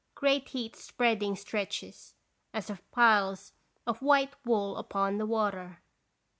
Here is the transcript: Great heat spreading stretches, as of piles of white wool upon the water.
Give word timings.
Great 0.15 0.49
heat 0.49 0.75
spreading 0.75 1.35
stretches, 1.35 2.15
as 2.55 2.71
of 2.71 2.89
piles 2.89 3.53
of 3.85 4.01
white 4.01 4.33
wool 4.47 4.77
upon 4.77 5.19
the 5.19 5.27
water. 5.27 5.83